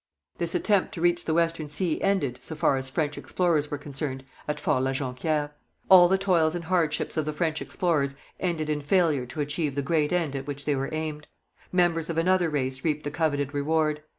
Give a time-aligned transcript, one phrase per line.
[0.39, 4.23] This attempt to reach the Western Sea ended, so far as French explorers were concerned,
[4.47, 5.51] at Fort La Jonquière.
[5.89, 9.83] All the toils and hardships of the French explorers ended in failure to achieve the
[9.83, 11.27] great end at which they aimed.
[11.71, 14.01] Members of another race reaped the coveted reward.